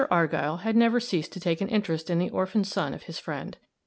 [0.09, 3.55] Argyll had never ceased to take an interest in the orphan son of his friend.